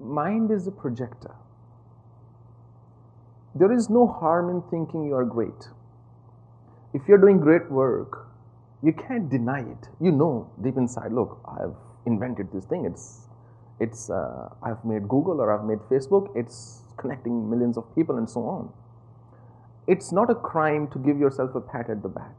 mind 0.00 0.50
is 0.50 0.66
a 0.66 0.70
projector. 0.70 1.34
There 3.54 3.72
is 3.72 3.90
no 3.90 4.06
harm 4.06 4.48
in 4.48 4.62
thinking 4.70 5.04
you 5.04 5.14
are 5.14 5.24
great. 5.24 5.68
If 6.94 7.02
you're 7.06 7.18
doing 7.18 7.38
great 7.38 7.70
work, 7.70 8.28
you 8.82 8.92
can't 8.92 9.28
deny 9.28 9.60
it. 9.60 9.88
You 10.00 10.12
know 10.12 10.50
deep 10.62 10.76
inside, 10.76 11.12
look, 11.12 11.40
I've 11.44 11.74
invented 12.06 12.52
this 12.52 12.64
thing. 12.64 12.84
It's, 12.84 13.26
it's, 13.78 14.08
uh, 14.10 14.48
I've 14.62 14.84
made 14.84 15.08
Google 15.08 15.40
or 15.40 15.52
I've 15.52 15.66
made 15.66 15.78
Facebook. 15.90 16.28
It's 16.34 16.82
connecting 16.96 17.48
millions 17.50 17.76
of 17.76 17.94
people 17.94 18.16
and 18.18 18.28
so 18.28 18.40
on. 18.42 18.72
It's 19.86 20.12
not 20.12 20.30
a 20.30 20.34
crime 20.34 20.88
to 20.92 20.98
give 20.98 21.18
yourself 21.18 21.54
a 21.54 21.60
pat 21.60 21.90
at 21.90 22.02
the 22.02 22.08
back. 22.08 22.34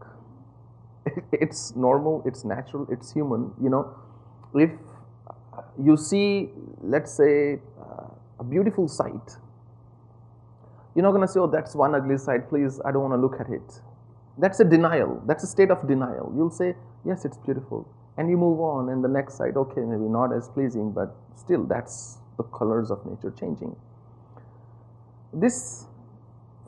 It's 1.31 1.75
normal, 1.75 2.23
it's 2.25 2.45
natural, 2.45 2.87
it's 2.89 3.11
human. 3.11 3.51
You 3.61 3.69
know, 3.69 3.95
if 4.53 4.71
you 5.81 5.97
see, 5.97 6.49
let's 6.81 7.11
say, 7.13 7.59
uh, 7.79 8.07
a 8.39 8.43
beautiful 8.43 8.87
sight, 8.87 9.37
you're 10.95 11.03
not 11.03 11.11
going 11.11 11.25
to 11.25 11.31
say, 11.31 11.39
oh, 11.39 11.47
that's 11.47 11.75
one 11.75 11.95
ugly 11.95 12.17
sight, 12.17 12.49
please, 12.49 12.81
I 12.83 12.91
don't 12.91 13.01
want 13.01 13.13
to 13.13 13.17
look 13.17 13.39
at 13.39 13.49
it. 13.49 13.81
That's 14.37 14.59
a 14.59 14.65
denial. 14.65 15.21
That's 15.25 15.43
a 15.43 15.47
state 15.47 15.71
of 15.71 15.87
denial. 15.87 16.33
You'll 16.35 16.49
say, 16.49 16.75
yes, 17.05 17.25
it's 17.25 17.37
beautiful. 17.37 17.87
And 18.17 18.29
you 18.29 18.37
move 18.37 18.59
on, 18.59 18.89
and 18.89 19.03
the 19.03 19.07
next 19.07 19.35
sight, 19.37 19.55
okay, 19.55 19.81
maybe 19.81 20.09
not 20.09 20.33
as 20.35 20.49
pleasing, 20.49 20.91
but 20.91 21.15
still, 21.35 21.63
that's 21.63 22.17
the 22.37 22.43
colors 22.43 22.91
of 22.91 23.05
nature 23.05 23.31
changing. 23.31 23.75
This 25.33 25.85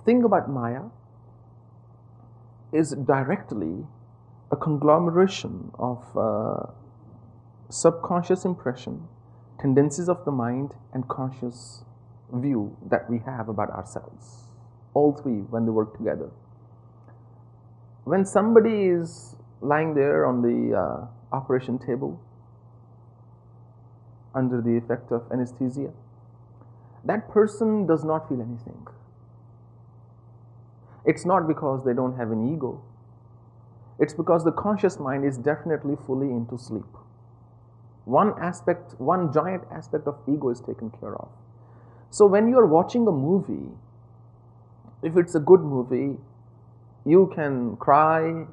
thing 0.05 0.23
about 0.23 0.49
Maya 0.49 0.83
is 2.71 2.91
directly 2.91 3.85
a 4.51 4.55
conglomeration 4.55 5.71
of 5.79 6.01
uh, 6.17 6.71
subconscious 7.69 8.45
impression, 8.45 9.07
tendencies 9.63 10.09
of 10.09 10.25
the 10.25 10.31
mind, 10.31 10.71
and 10.93 11.07
conscious 11.07 11.83
view 12.33 12.75
that 12.91 13.09
we 13.09 13.19
have 13.25 13.47
about 13.47 13.69
ourselves. 13.69 14.49
All 14.93 15.13
three 15.13 15.39
when 15.53 15.63
they 15.65 15.71
work 15.71 15.97
together. 15.97 16.29
When 18.03 18.25
somebody 18.25 18.87
is 18.87 19.37
lying 19.61 19.93
there 19.95 20.25
on 20.25 20.41
the 20.41 20.77
uh, 20.77 21.07
operation 21.35 21.79
table 21.79 22.19
under 24.35 24.61
the 24.61 24.75
effect 24.75 25.13
of 25.13 25.23
anesthesia, 25.31 25.93
that 27.05 27.29
person 27.29 27.87
does 27.87 28.03
not 28.03 28.27
feel 28.27 28.41
anything. 28.41 28.85
It's 31.05 31.25
not 31.25 31.47
because 31.47 31.85
they 31.85 31.93
don't 31.93 32.17
have 32.17 32.31
an 32.31 32.53
ego. 32.53 32.83
It's 33.97 34.13
because 34.13 34.43
the 34.43 34.51
conscious 34.51 34.99
mind 34.99 35.23
is 35.23 35.37
definitely 35.37 35.95
fully 36.05 36.31
into 36.31 36.57
sleep. 36.57 36.83
One 38.05 38.33
aspect, 38.39 38.99
one 38.99 39.31
giant 39.31 39.63
aspect 39.71 40.07
of 40.07 40.17
ego 40.27 40.49
is 40.49 40.59
taken 40.59 40.91
care 40.91 41.15
of. 41.15 41.29
So 42.09 42.25
when 42.25 42.47
you're 42.47 42.67
watching 42.67 43.07
a 43.07 43.11
movie, 43.11 43.71
if 45.01 45.17
it's 45.17 45.35
a 45.35 45.39
good 45.39 45.61
movie, 45.61 46.17
you 47.05 47.31
can 47.33 47.75
cry, 47.77 48.45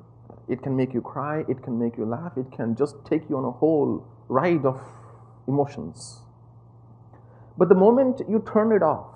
it 0.48 0.62
can 0.62 0.76
make 0.76 0.94
you 0.94 1.00
cry, 1.00 1.44
it 1.48 1.62
can 1.62 1.78
make 1.78 1.96
you 1.96 2.04
laugh, 2.04 2.32
it 2.36 2.50
can 2.52 2.74
just 2.74 2.96
take 3.04 3.28
you 3.28 3.36
on 3.36 3.44
a 3.44 3.50
whole 3.50 4.06
ride 4.28 4.64
of 4.64 4.80
emotions. 5.46 6.20
But 7.58 7.68
the 7.68 7.74
moment 7.74 8.22
you 8.28 8.44
turn 8.52 8.72
it 8.72 8.82
off, 8.82 9.14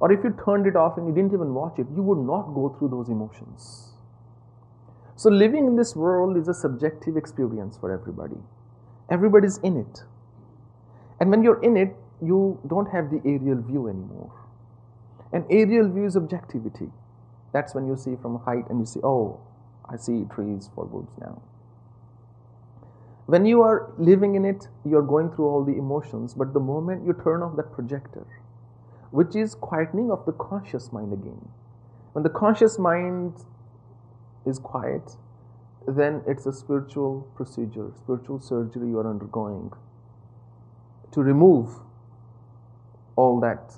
or 0.00 0.12
if 0.12 0.24
you 0.24 0.34
turned 0.44 0.66
it 0.66 0.76
off 0.76 0.96
and 0.96 1.06
you 1.06 1.14
didn't 1.14 1.32
even 1.32 1.54
watch 1.54 1.78
it, 1.78 1.86
you 1.94 2.02
would 2.02 2.18
not 2.18 2.54
go 2.54 2.74
through 2.78 2.88
those 2.88 3.08
emotions. 3.08 3.92
So, 5.16 5.30
living 5.30 5.66
in 5.66 5.74
this 5.74 5.96
world 5.96 6.36
is 6.36 6.46
a 6.46 6.54
subjective 6.54 7.16
experience 7.16 7.76
for 7.76 7.92
everybody. 7.92 8.40
Everybody's 9.10 9.58
in 9.58 9.76
it. 9.76 10.02
And 11.20 11.30
when 11.30 11.42
you're 11.42 11.62
in 11.62 11.76
it, 11.76 11.96
you 12.20 12.60
don't 12.66 12.86
have 12.86 13.10
the 13.10 13.20
aerial 13.24 13.60
view 13.62 13.88
anymore. 13.88 14.32
An 15.32 15.44
aerial 15.50 15.88
view 15.88 16.04
is 16.06 16.16
objectivity. 16.16 16.90
That's 17.52 17.74
when 17.74 17.86
you 17.86 17.96
see 17.96 18.16
from 18.20 18.40
height 18.40 18.68
and 18.68 18.80
you 18.80 18.86
see, 18.86 19.00
oh, 19.02 19.40
I 19.88 19.96
see 19.96 20.24
trees 20.34 20.70
for 20.74 20.84
woods 20.84 21.12
now. 21.20 21.42
When 23.26 23.44
you 23.44 23.62
are 23.62 23.92
living 23.98 24.36
in 24.36 24.44
it, 24.44 24.68
you're 24.84 25.02
going 25.02 25.30
through 25.30 25.48
all 25.48 25.64
the 25.64 25.76
emotions, 25.76 26.34
but 26.34 26.54
the 26.54 26.60
moment 26.60 27.06
you 27.06 27.12
turn 27.12 27.42
off 27.42 27.56
that 27.56 27.72
projector, 27.72 28.26
which 29.10 29.36
is 29.36 29.54
quietening 29.54 30.10
of 30.10 30.24
the 30.24 30.32
conscious 30.32 30.92
mind 30.92 31.12
again, 31.12 31.48
when 32.12 32.22
the 32.22 32.30
conscious 32.30 32.78
mind 32.78 33.34
is 34.46 34.58
quiet, 34.58 35.16
then 35.88 36.22
it's 36.26 36.46
a 36.46 36.52
spiritual 36.52 37.26
procedure, 37.34 37.90
spiritual 37.96 38.40
surgery 38.40 38.88
you 38.88 38.98
are 38.98 39.08
undergoing 39.08 39.72
to 41.12 41.22
remove 41.22 41.70
all 43.16 43.40
that 43.40 43.74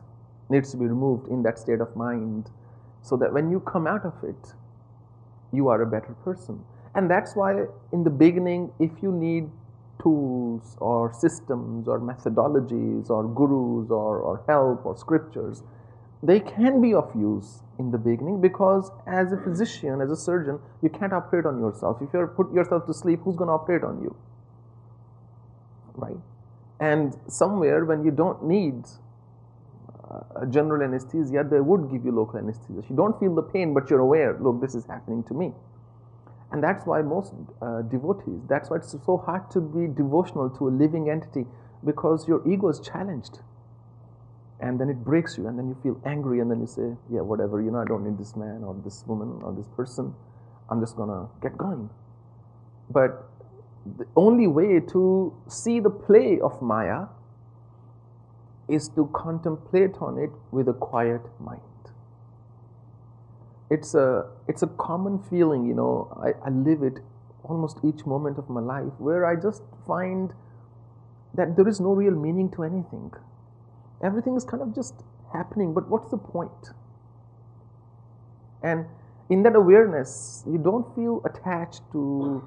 needs 0.49 0.71
to 0.73 0.77
be 0.77 0.87
removed 0.87 1.29
in 1.29 1.43
that 1.43 1.59
state 1.59 1.81
of 1.81 1.95
mind 1.97 2.51
so 3.03 3.17
that 3.17 3.33
when 3.33 3.51
you 3.51 3.61
come 3.61 3.87
out 3.87 4.05
of 4.05 4.15
it, 4.23 4.55
you 5.53 5.69
are 5.69 5.81
a 5.83 5.87
better 5.87 6.15
person. 6.25 6.65
And 6.95 7.11
that's 7.11 7.37
why, 7.37 7.65
in 7.93 8.05
the 8.05 8.11
beginning, 8.11 8.73
if 8.79 8.91
you 9.01 9.13
need 9.13 9.49
tools 10.03 10.77
or 10.81 11.13
systems 11.13 11.87
or 11.87 12.01
methodologies 12.01 13.11
or 13.11 13.29
gurus 13.29 13.91
or, 13.91 14.19
or 14.19 14.43
help 14.49 14.85
or 14.85 14.97
scriptures, 14.97 15.63
they 16.23 16.41
can 16.41 16.81
be 16.81 16.93
of 16.93 17.11
use 17.15 17.63
in 17.79 17.91
the 17.91 17.99
beginning 17.99 18.41
because 18.41 18.91
as 19.07 19.33
a 19.33 19.39
physician, 19.39 20.01
as 20.01 20.11
a 20.11 20.17
surgeon, 20.17 20.59
you 20.83 20.91
can't 20.91 21.13
operate 21.13 21.47
on 21.47 21.59
yourself. 21.59 22.03
If 22.03 22.13
you 22.13 22.27
put 22.37 22.53
yourself 22.53 22.87
to 22.87 22.95
sleep, 22.95 23.21
who's 23.25 23.37
going 23.37 23.49
to 23.49 23.55
operate 23.55 23.83
on 23.83 24.03
you? 24.03 24.15
Right? 25.95 26.19
And 26.79 27.17
somewhere 27.29 27.85
when 27.85 28.05
you 28.05 28.11
don't 28.11 28.45
need 28.45 28.85
a 30.37 30.47
general 30.47 30.83
anesthesia, 30.83 31.47
they 31.49 31.61
would 31.61 31.91
give 31.91 32.05
you 32.05 32.13
local 32.13 32.39
anesthesia. 32.39 32.83
You 32.89 32.97
don't 32.97 33.19
feel 33.21 33.35
the 33.35 33.43
pain, 33.43 33.75
but 33.75 33.89
you're 33.89 34.01
aware, 34.01 34.37
look, 34.41 34.61
this 34.61 34.75
is 34.75 34.87
happening 34.87 35.23
to 35.25 35.35
me. 35.35 35.53
And 36.53 36.63
that's 36.63 36.85
why 36.85 37.01
most 37.03 37.33
uh, 37.63 37.83
devotees, 37.83 38.41
that's 38.49 38.71
why 38.71 38.79
it's 38.79 38.91
so 38.91 39.17
hard 39.17 39.51
to 39.53 39.61
be 39.61 39.87
devotional 39.87 40.51
to 40.51 40.69
a 40.69 40.71
living 40.71 41.09
entity 41.09 41.47
because 41.85 42.27
your 42.27 42.47
ego 42.49 42.69
is 42.69 42.81
challenged. 42.81 43.39
And 44.61 44.79
then 44.79 44.91
it 44.91 45.03
breaks 45.03 45.39
you, 45.39 45.47
and 45.47 45.59
then 45.59 45.69
you 45.69 45.77
feel 45.83 46.01
angry, 46.05 46.41
and 46.41 46.51
then 46.51 46.61
you 46.61 46.67
say, 46.67 46.95
Yeah, 47.11 47.23
whatever, 47.23 47.63
you 47.63 47.71
know, 47.71 47.79
I 47.79 47.87
don't 47.87 48.05
need 48.05 48.19
this 48.19 48.37
man 48.37 48.63
or 48.63 48.77
this 48.85 49.05
woman 49.07 49.41
or 49.43 49.53
this 49.53 49.69
person. 49.69 50.15
I'm 50.69 50.81
just 50.81 50.97
gonna 50.97 51.29
get 51.43 51.57
going. 51.57 51.89
But 52.91 53.31
the 53.99 54.07
only 54.17 54.47
way 54.47 54.81
to 54.93 55.33
see 55.49 55.81
the 55.81 55.91
play 55.91 56.39
of 56.41 56.61
Maya 56.61 57.07
is 58.69 58.89
to 58.91 59.11
contemplate 59.13 59.97
on 60.01 60.19
it 60.19 60.31
with 60.53 60.69
a 60.69 60.73
quiet 60.73 61.23
mind. 61.41 61.61
It's 63.71 63.95
a, 63.95 64.29
it's 64.49 64.63
a 64.63 64.67
common 64.67 65.23
feeling, 65.31 65.65
you 65.67 65.75
know, 65.75 66.13
I, 66.23 66.47
I 66.47 66.51
live 66.51 66.83
it 66.83 66.99
almost 67.45 67.79
each 67.85 68.05
moment 68.05 68.39
of 68.39 68.49
my 68.51 68.61
life 68.61 68.93
where 68.99 69.25
I 69.25 69.37
just 69.37 69.63
find 69.87 70.33
that 71.35 71.57
there 71.57 71.69
is 71.69 71.81
no 71.81 71.93
real 71.93 72.15
meaning 72.15 72.51
to 72.51 72.65
anything. 72.65 73.13
Everything 74.03 74.37
is 74.37 74.45
kind 74.45 74.63
of 74.63 74.75
just 74.75 74.95
happening, 75.33 75.75
but 75.75 75.89
what's 75.89 76.11
the 76.11 76.17
point? 76.17 76.71
And 78.63 78.87
in 79.29 79.43
that 79.45 79.55
awareness, 79.57 80.43
you 80.47 80.59
don't 80.59 80.95
feel 80.95 81.23
attached 81.25 81.83
to 81.93 82.43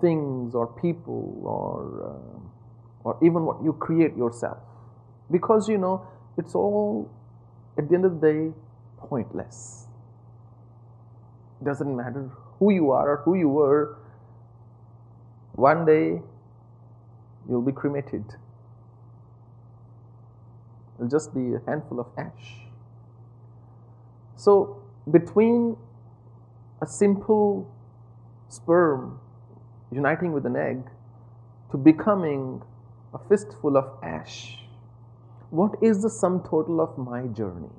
things 0.00 0.54
or 0.54 0.66
people 0.66 1.40
or, 1.44 2.10
uh, 2.10 3.08
or 3.08 3.18
even 3.22 3.44
what 3.44 3.62
you 3.62 3.72
create 3.72 4.16
yourself. 4.16 4.58
Because 5.30 5.68
you 5.68 5.78
know, 5.78 6.06
it's 6.36 6.54
all, 6.54 7.10
at 7.78 7.88
the 7.88 7.94
end 7.94 8.04
of 8.04 8.20
the 8.20 8.32
day, 8.32 8.52
pointless. 8.98 9.86
Doesn't 11.64 11.96
matter 11.96 12.30
who 12.58 12.72
you 12.72 12.90
are 12.90 13.12
or 13.12 13.16
who 13.24 13.34
you 13.34 13.48
were, 13.48 13.96
one 15.52 15.84
day 15.86 16.20
you'll 17.48 17.62
be 17.62 17.72
cremated. 17.72 18.24
It'll 20.96 21.08
just 21.08 21.34
be 21.34 21.54
a 21.54 21.60
handful 21.66 22.00
of 22.00 22.06
ash. 22.16 22.66
So, 24.36 24.82
between 25.10 25.76
a 26.80 26.86
simple 26.86 27.70
sperm 28.48 29.20
uniting 29.90 30.32
with 30.32 30.46
an 30.46 30.56
egg 30.56 30.82
to 31.70 31.76
becoming 31.76 32.62
a 33.14 33.18
fistful 33.28 33.76
of 33.76 33.88
ash, 34.02 34.64
what 35.50 35.74
is 35.82 36.02
the 36.02 36.10
sum 36.10 36.42
total 36.42 36.80
of 36.80 36.96
my 36.98 37.26
journey? 37.26 37.70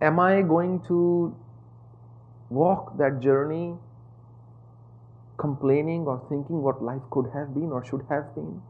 Am 0.00 0.18
I 0.20 0.42
going 0.42 0.80
to 0.88 1.34
walk 2.50 2.96
that 2.98 3.20
journey 3.20 3.74
complaining 5.36 6.06
or 6.06 6.22
thinking 6.28 6.62
what 6.62 6.82
life 6.82 7.02
could 7.10 7.30
have 7.34 7.52
been 7.54 7.72
or 7.72 7.84
should 7.84 8.04
have 8.08 8.34
been? 8.34 8.62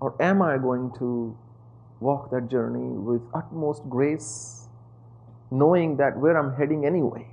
Or 0.00 0.20
am 0.20 0.42
I 0.42 0.58
going 0.58 0.92
to 0.98 1.36
walk 2.00 2.30
that 2.30 2.48
journey 2.48 2.96
with 2.98 3.22
utmost 3.34 3.82
grace, 3.88 4.68
knowing 5.50 5.96
that 5.96 6.18
where 6.18 6.36
I'm 6.36 6.54
heading 6.56 6.84
anyway? 6.84 7.28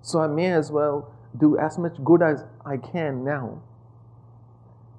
So 0.00 0.20
I 0.20 0.26
may 0.26 0.52
as 0.52 0.70
well 0.70 1.12
do 1.36 1.58
as 1.58 1.78
much 1.78 2.02
good 2.02 2.22
as 2.22 2.44
I 2.64 2.78
can 2.78 3.24
now 3.24 3.62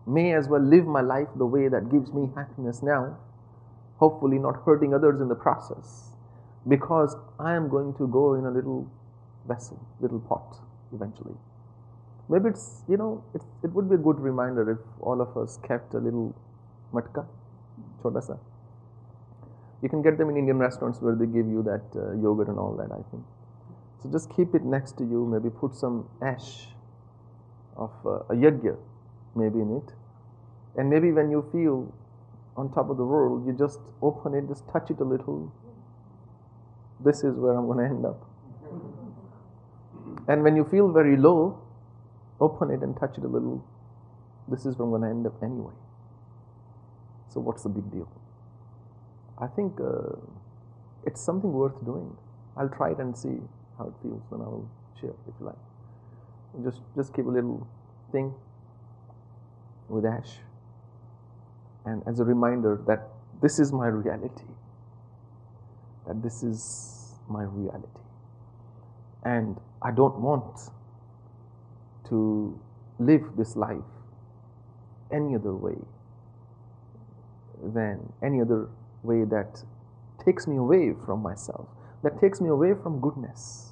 may 0.10 0.34
as 0.34 0.48
well 0.48 0.62
live 0.62 0.86
my 0.86 1.02
life 1.02 1.28
the 1.36 1.46
way 1.46 1.68
that 1.68 1.92
gives 1.92 2.12
me 2.14 2.30
happiness 2.36 2.82
now, 2.82 3.18
hopefully 3.98 4.40
not 4.40 4.64
hurting 4.66 4.94
others 4.94 5.22
in 5.22 5.28
the 5.28 5.36
process, 5.36 6.14
because 6.68 7.16
I 7.40 7.56
am 7.56 7.70
going 7.70 7.94
to 7.96 8.08
go 8.08 8.34
in 8.34 8.46
a 8.46 8.52
little 8.52 8.90
vessel, 9.48 9.80
little 10.02 10.20
pot 10.20 10.58
eventually. 10.94 11.36
Maybe 12.30 12.50
it's, 12.50 12.84
you 12.88 12.98
know, 12.98 13.24
it's, 13.34 13.46
it 13.64 13.72
would 13.74 13.90
be 13.90 13.96
a 13.96 13.98
good 13.98 14.20
reminder 14.20 14.70
if 14.72 14.78
all 15.02 15.20
of 15.20 15.36
us 15.36 15.58
kept 15.68 15.94
a 15.96 15.98
little 15.98 16.36
matka, 16.94 17.26
chota 18.02 18.22
sa. 18.22 18.38
You 19.82 19.90
can 19.90 20.02
get 20.02 20.18
them 20.18 20.30
in 20.30 20.38
Indian 20.38 20.60
restaurants 20.60 21.02
where 21.02 21.16
they 21.16 21.26
give 21.26 21.48
you 21.48 21.64
that 21.64 21.84
uh, 21.96 22.14
yogurt 22.22 22.50
and 22.50 22.60
all 22.60 22.76
that, 22.76 22.92
I 22.92 23.02
think. 23.10 23.24
So 24.04 24.10
just 24.12 24.30
keep 24.36 24.54
it 24.54 24.64
next 24.64 24.98
to 24.98 25.04
you, 25.04 25.26
maybe 25.26 25.50
put 25.50 25.76
some 25.76 26.08
ash 26.22 26.68
of 27.76 27.92
uh, 28.06 28.20
a 28.30 28.36
yajna 28.36 28.78
maybe 29.36 29.60
in 29.60 29.78
it. 29.78 29.94
And 30.76 30.90
maybe 30.90 31.12
when 31.12 31.32
you 31.32 31.48
feel 31.52 31.94
on 32.58 32.72
top 32.74 32.90
of 32.90 32.98
the 32.98 33.06
world, 33.06 33.46
you 33.48 33.54
just 33.54 33.80
open 34.02 34.34
it, 34.34 34.48
just 34.48 34.68
touch 34.70 34.92
it 34.92 35.00
a 35.00 35.04
little. 35.04 35.52
This 37.04 37.24
is 37.24 37.36
where 37.38 37.54
I'm 37.54 37.66
going 37.66 37.80
to 37.80 37.86
end 37.86 38.06
up. 38.06 38.26
And 40.28 40.44
when 40.44 40.56
you 40.56 40.66
feel 40.66 40.92
very 40.92 41.18
low, 41.18 41.62
open 42.40 42.72
it 42.72 42.82
and 42.82 42.98
touch 42.98 43.18
it 43.18 43.24
a 43.24 43.28
little. 43.28 43.64
This 44.48 44.66
is 44.66 44.78
where 44.78 44.86
I'm 44.86 44.92
going 44.92 45.02
to 45.04 45.10
end 45.10 45.28
up 45.28 45.42
anyway. 45.44 45.74
So, 47.30 47.40
what's 47.40 47.64
the 47.64 47.70
big 47.70 47.92
deal? 47.92 48.10
I 49.38 49.48
think 49.48 49.80
uh, 49.80 50.18
it's 51.06 51.22
something 51.22 51.54
worth 51.54 51.84
doing. 51.86 52.16
I'll 52.58 52.70
try 52.70 52.92
it 52.92 53.00
and 53.00 53.16
see 53.16 53.38
how 53.78 53.88
it 53.88 53.94
feels, 54.02 54.22
then 54.32 54.42
I 54.42 54.50
will 54.50 54.70
share 55.00 55.12
if 55.28 55.34
you 55.40 55.46
like. 55.46 56.64
Just, 56.64 56.82
just 56.96 57.14
keep 57.14 57.26
a 57.26 57.30
little 57.30 57.68
thing 58.12 58.34
with 59.88 60.06
ash. 60.06 60.40
And 61.86 62.04
as 62.06 62.20
a 62.20 62.24
reminder 62.24 62.82
that 62.88 63.08
this 63.42 63.60
is 63.60 63.72
my 63.72 63.88
reality, 63.88 64.44
that 66.08 66.22
this 66.22 66.44
is 66.44 67.14
my 67.30 67.44
reality. 67.44 67.88
And 69.24 69.58
I 69.82 69.92
don't 69.92 70.20
want 70.20 70.60
to 72.10 72.60
live 73.00 73.24
this 73.38 73.56
life 73.56 73.84
any 75.12 75.36
other 75.36 75.54
way 75.54 75.78
than 77.74 78.14
any 78.24 78.42
other 78.42 78.70
way 79.04 79.24
that 79.24 79.64
takes 80.24 80.48
me 80.48 80.58
away 80.58 80.94
from 81.06 81.22
myself, 81.22 81.68
that 82.04 82.20
takes 82.20 82.42
me 82.42 82.50
away 82.50 82.74
from 82.74 83.00
goodness 83.00 83.69